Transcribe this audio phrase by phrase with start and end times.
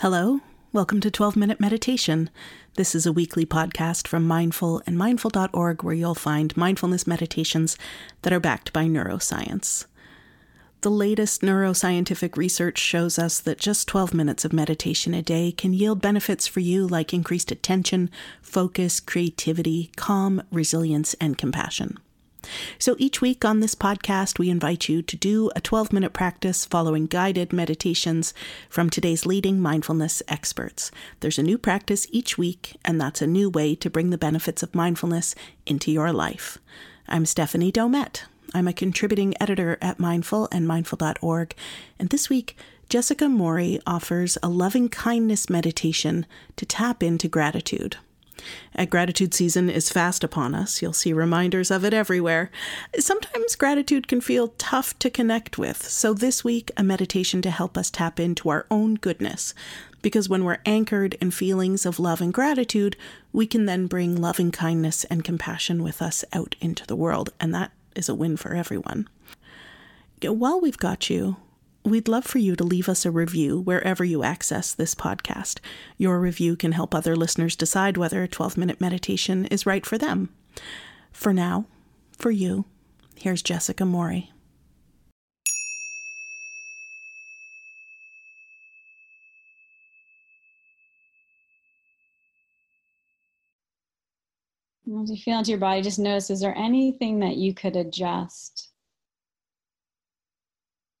[0.00, 0.40] Hello,
[0.72, 2.28] welcome to 12 Minute Meditation.
[2.74, 7.78] This is a weekly podcast from Mindful and Mindful.org where you'll find mindfulness meditations
[8.22, 9.86] that are backed by neuroscience.
[10.80, 15.72] The latest neuroscientific research shows us that just 12 minutes of meditation a day can
[15.72, 21.98] yield benefits for you like increased attention, focus, creativity, calm, resilience, and compassion.
[22.78, 26.64] So each week on this podcast, we invite you to do a 12 minute practice
[26.64, 28.34] following guided meditations
[28.68, 30.90] from today's leading mindfulness experts.
[31.20, 34.62] There's a new practice each week, and that's a new way to bring the benefits
[34.62, 35.34] of mindfulness
[35.66, 36.58] into your life.
[37.08, 38.22] I'm Stephanie Domet.
[38.54, 41.54] I'm a contributing editor at Mindful and Mindful.org,
[41.98, 42.56] and this week,
[42.88, 47.96] Jessica Morey offers a loving kindness meditation to tap into gratitude.
[48.74, 50.80] A gratitude season is fast upon us.
[50.80, 52.50] You'll see reminders of it everywhere.
[52.98, 57.76] Sometimes gratitude can feel tough to connect with, so this week, a meditation to help
[57.76, 59.54] us tap into our own goodness.
[60.00, 62.96] Because when we're anchored in feelings of love and gratitude,
[63.32, 67.54] we can then bring loving kindness and compassion with us out into the world, and
[67.54, 69.08] that is a win for everyone.
[70.20, 71.36] While we've got you,
[71.84, 75.58] We'd love for you to leave us a review wherever you access this podcast.
[75.98, 79.98] Your review can help other listeners decide whether a 12 minute meditation is right for
[79.98, 80.28] them.
[81.10, 81.66] For now,
[82.16, 82.66] for you,
[83.16, 84.30] here's Jessica Morey.
[95.02, 98.71] As you feel into your body, just notice is there anything that you could adjust?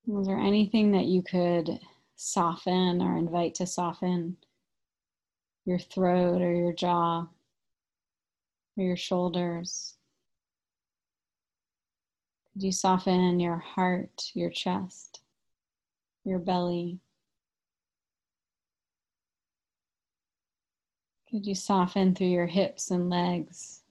[0.06, 1.78] Was there anything that you could
[2.16, 4.36] soften or invite to soften
[5.64, 7.28] your throat or your jaw
[8.76, 9.94] or your shoulders?
[12.52, 15.20] Could you soften your heart, your chest,
[16.24, 16.98] your belly?
[21.30, 23.82] Could you soften through your hips and legs?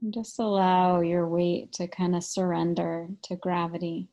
[0.00, 4.08] And just allow your weight to kind of surrender to gravity.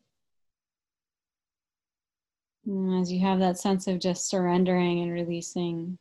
[2.65, 5.97] And as you have that sense of just surrendering and releasing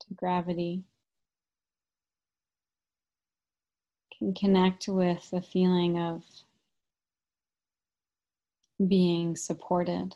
[0.00, 0.82] to gravity,
[4.18, 6.22] can connect with the feeling of
[8.86, 10.14] being supported.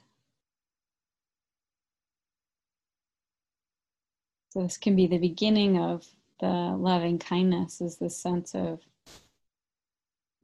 [4.51, 6.07] So, this can be the beginning of
[6.41, 8.81] the loving kindness, is this sense of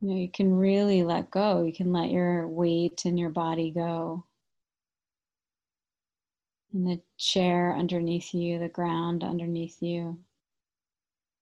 [0.01, 1.63] you know, you can really let go.
[1.63, 4.25] You can let your weight and your body go
[6.75, 10.19] and the chair underneath you, the ground underneath you,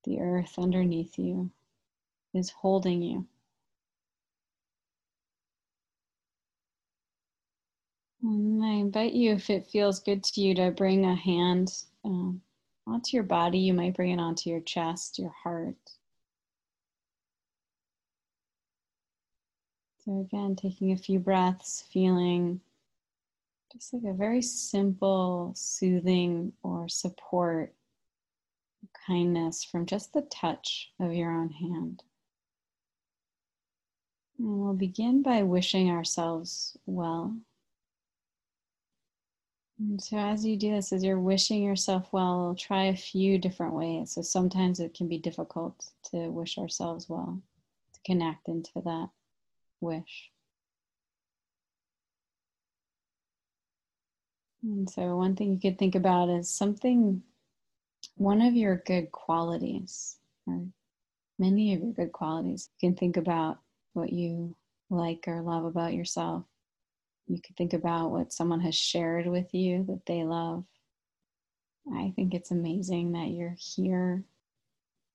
[0.04, 1.50] the earth underneath you
[2.34, 3.26] is holding you.
[8.22, 11.72] And I invite you, if it feels good to you, to bring a hand
[12.04, 12.40] um,
[12.86, 13.58] onto your body.
[13.58, 15.76] You might bring it onto your chest, your heart.
[20.04, 22.60] So, again, taking a few breaths, feeling
[23.72, 27.74] just like a very simple, soothing, or support
[29.06, 32.02] kindness from just the touch of your own hand.
[34.38, 37.36] And we'll begin by wishing ourselves well.
[39.78, 43.74] And so, as you do this, as you're wishing yourself well, try a few different
[43.74, 44.12] ways.
[44.12, 47.40] So, sometimes it can be difficult to wish ourselves well,
[47.94, 49.08] to connect into that
[49.80, 50.31] wish.
[54.62, 57.22] And so, one thing you could think about is something,
[58.16, 60.64] one of your good qualities, or
[61.38, 62.68] many of your good qualities.
[62.78, 63.58] You can think about
[63.92, 64.54] what you
[64.88, 66.44] like or love about yourself.
[67.26, 70.64] You could think about what someone has shared with you that they love.
[71.92, 74.22] I think it's amazing that you're here.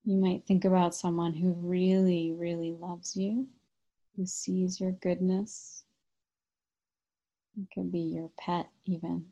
[0.04, 3.48] You might think about someone who really, really loves you,
[4.16, 5.84] who sees your goodness.
[7.58, 9.26] It could be your pet, even.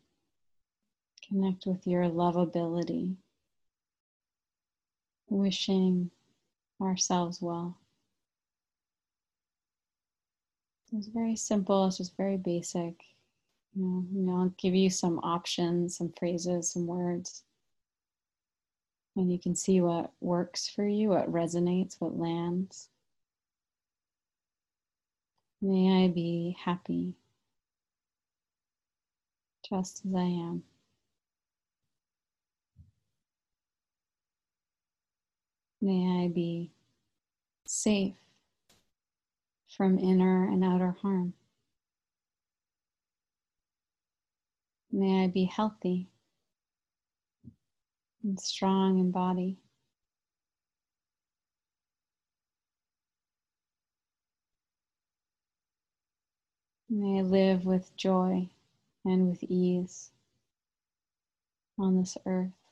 [1.27, 3.15] Connect with your lovability,
[5.27, 6.11] wishing
[6.79, 7.77] ourselves well.
[10.93, 12.93] It's very simple, it's just very basic.
[13.75, 17.43] You know, I'll give you some options, some phrases, some words.
[19.15, 22.89] And you can see what works for you, what resonates, what lands.
[25.61, 27.15] May I be happy
[29.67, 30.63] just as I am.
[35.85, 36.71] May I be
[37.63, 38.15] safe
[39.69, 41.35] from inner and outer harm.
[44.91, 46.07] May I be healthy
[48.23, 49.59] and strong in body.
[56.89, 58.49] May I live with joy
[59.05, 60.09] and with ease
[61.77, 62.64] on this earth.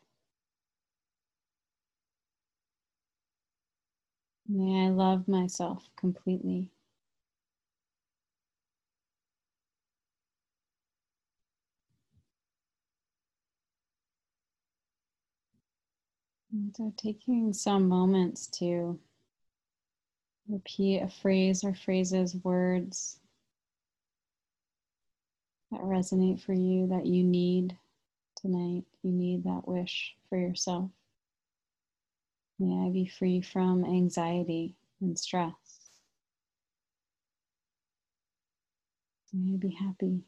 [4.53, 6.69] May I love myself completely.
[16.51, 18.99] And so, taking some moments to
[20.47, 23.19] repeat a phrase or phrases, words
[25.71, 27.75] that resonate for you that you need
[28.35, 28.83] tonight.
[29.01, 30.91] You need that wish for yourself.
[32.63, 35.53] May I be free from anxiety and stress.
[39.33, 40.21] May I be happy.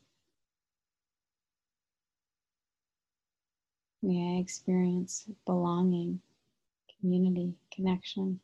[4.02, 6.20] May I experience belonging,
[7.00, 8.42] community, connection.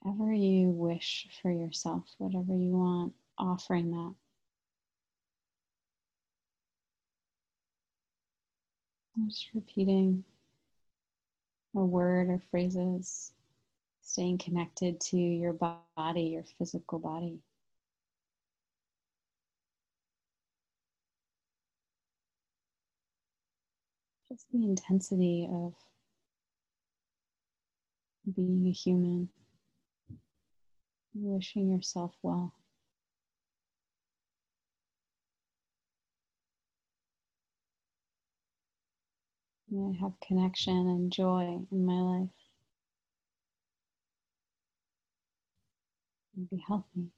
[0.00, 4.14] Whatever you wish for yourself, whatever you want, offering that.
[9.22, 10.24] Just repeating
[11.76, 13.32] a word or phrases,
[14.02, 17.38] staying connected to your body, your physical body.
[24.34, 25.74] just the intensity of
[28.34, 29.28] being a human,
[31.14, 32.52] wishing yourself well.
[39.74, 42.30] May I have connection and joy in my life.
[46.36, 47.10] And be healthy.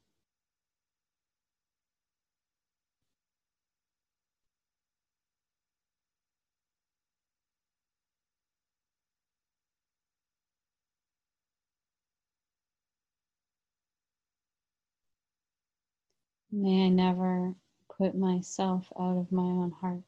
[16.53, 17.55] May I never
[17.99, 20.03] put myself out of my own heart.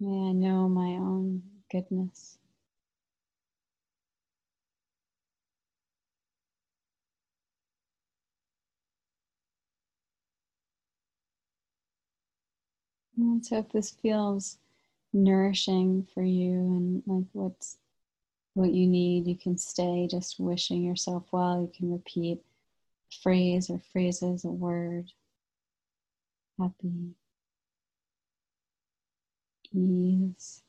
[0.00, 2.38] May I know my own goodness.
[13.16, 14.58] And so if this feels
[15.12, 17.76] nourishing for you and like what's
[18.54, 21.60] what you need, you can stay just wishing yourself well.
[21.60, 22.38] You can repeat
[23.12, 25.12] a phrase or phrases, a word.
[26.58, 27.14] Happy,
[29.72, 30.62] ease,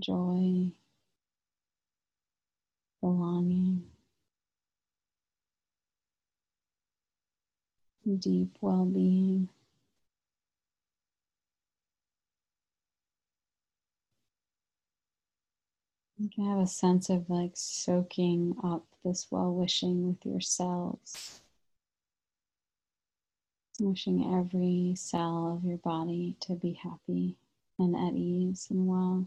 [0.00, 0.72] joy,
[3.00, 3.84] belonging,
[8.18, 9.48] deep well being.
[16.18, 21.40] You can have a sense of like soaking up this well wishing with yourselves.
[23.80, 27.36] Wishing every cell of your body to be happy
[27.80, 29.26] and at ease and well.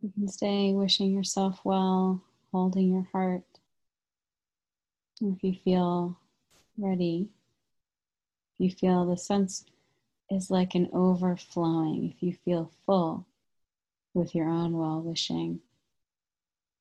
[0.00, 2.22] You can stay wishing yourself well,
[2.52, 3.44] holding your heart.
[5.22, 6.18] If you feel
[6.78, 7.30] ready,
[8.54, 9.64] if you feel the sense
[10.30, 13.26] is like an overflowing, if you feel full
[14.14, 15.60] with your own well wishing,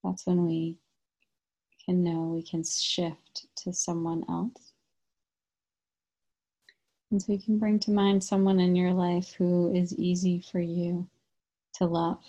[0.03, 0.77] that's when we
[1.85, 4.73] can know we can shift to someone else.
[7.11, 10.61] And so you can bring to mind someone in your life who is easy for
[10.61, 11.07] you
[11.73, 12.23] to love.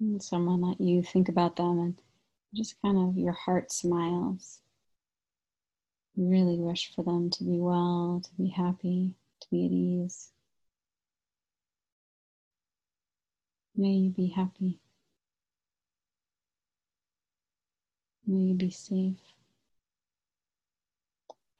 [0.00, 2.02] And someone that you think about them and
[2.54, 4.60] just kind of your heart smiles.
[6.18, 10.30] Really wish for them to be well, to be happy, to be at ease.
[13.76, 14.78] May you be happy.
[18.26, 19.20] May you be safe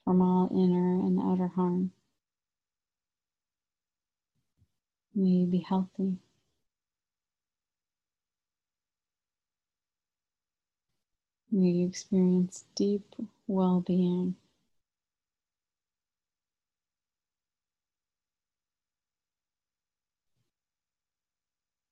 [0.05, 1.93] from all inner and outer harm.
[5.15, 6.17] May you be healthy.
[11.53, 13.15] May you experience deep
[13.47, 14.37] well being.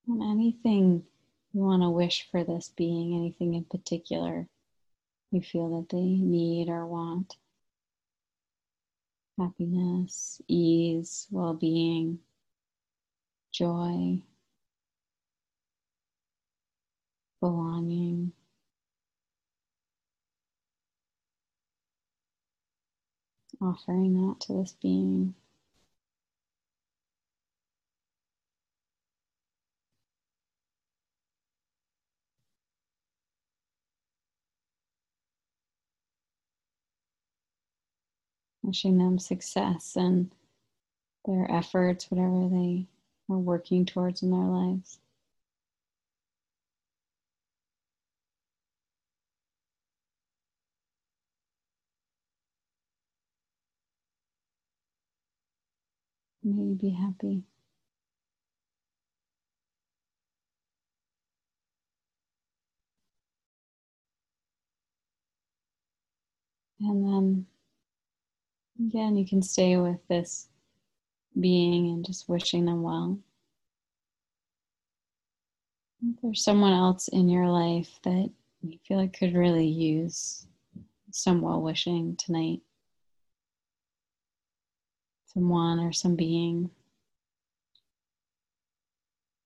[0.07, 1.05] And anything
[1.53, 4.49] you want to wish for this being, anything in particular
[5.35, 7.37] you feel that they need or want.
[9.39, 12.21] Happiness, ease, well being,
[13.53, 14.23] joy,
[17.41, 18.33] belonging.
[23.61, 25.35] Offering that to this being.
[38.65, 40.31] Wishing them success and
[41.27, 42.87] their efforts, whatever they
[43.31, 44.99] are working towards in their lives.
[56.45, 57.43] May you be happy.
[66.81, 67.47] And then
[68.79, 70.49] Again, you can stay with this
[71.39, 73.19] being and just wishing them well.
[76.03, 78.31] If there's someone else in your life that
[78.63, 80.47] you feel like could really use
[81.11, 82.61] some well wishing tonight,
[85.33, 86.71] someone or some being,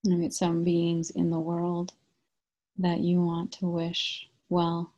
[0.03, 1.93] maybe some beings in the world
[2.79, 4.91] that you want to wish well,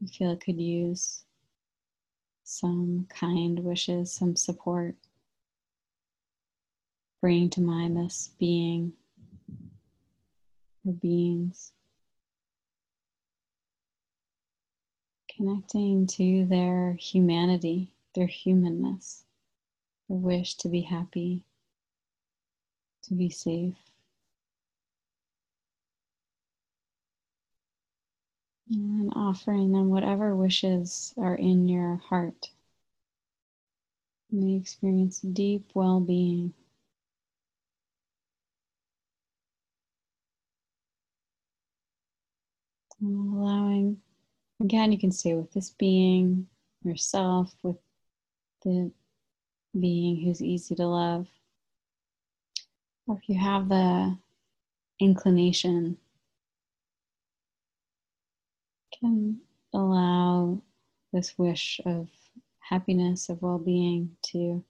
[0.00, 1.24] you feel could use
[2.52, 4.94] some kind wishes, some support.
[7.20, 8.92] Bringing to mind this being
[10.86, 11.72] or beings.
[15.34, 19.24] Connecting to their humanity, their humanness,
[20.08, 21.42] the wish to be happy,
[23.04, 23.91] to be safe.
[28.74, 32.48] And offering them whatever wishes are in your heart.
[34.30, 36.54] May experience deep well being.
[43.02, 44.00] Allowing,
[44.60, 46.46] again, you can stay with this being,
[46.82, 47.76] yourself, with
[48.64, 48.90] the
[49.78, 51.26] being who's easy to love.
[53.06, 54.16] Or if you have the
[54.98, 55.98] inclination
[59.02, 59.40] can
[59.74, 60.62] allow
[61.12, 62.08] this wish of
[62.60, 64.64] happiness, of well being to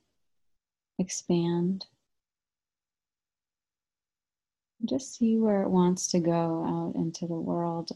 [0.99, 1.85] expand.
[4.85, 7.91] Just see where it wants to go out into the world,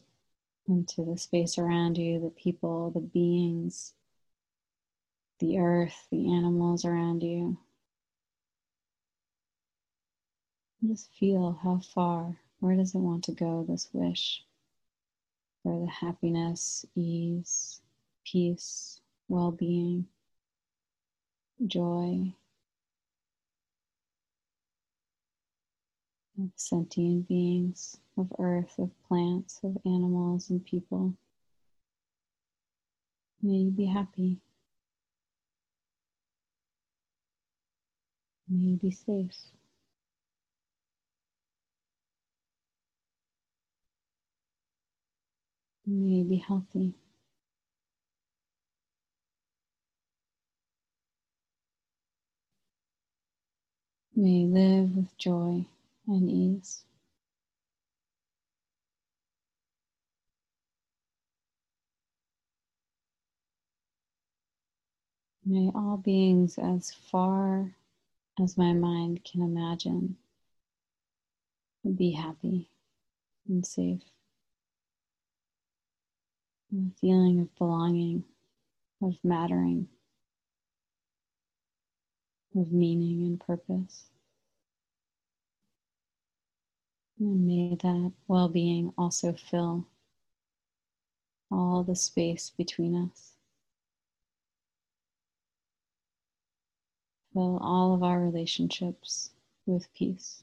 [0.69, 3.95] into the space around you, the people, the beings,
[5.41, 7.57] the earth, the animals around you.
[10.87, 14.45] Just feel how far, where does it want to go, this wish?
[15.67, 17.81] For the happiness, ease,
[18.25, 20.07] peace, well being,
[21.67, 22.33] joy
[26.39, 31.13] of sentient beings, of earth, of plants, of animals, and people.
[33.43, 34.39] May you be happy.
[38.49, 39.35] May you be safe.
[45.89, 46.95] May be healthy.
[54.17, 55.67] May live with joy
[56.09, 56.83] and ease.
[65.45, 67.77] May all beings, as far
[68.43, 70.17] as my mind can imagine,
[71.95, 72.69] be happy
[73.49, 74.03] and safe
[76.73, 78.25] a feeling of belonging,
[79.03, 79.89] of mattering,
[82.57, 84.05] of meaning and purpose.
[87.19, 89.87] And may that well being also fill
[91.51, 93.33] all the space between us.
[97.33, 99.31] Fill all of our relationships
[99.67, 100.43] with peace.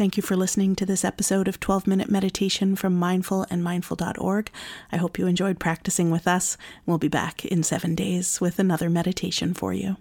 [0.00, 4.50] Thank you for listening to this episode of 12 Minute Meditation from Mindful and Mindful.org.
[4.90, 6.56] I hope you enjoyed practicing with us.
[6.86, 9.98] We'll be back in seven days with another meditation for you.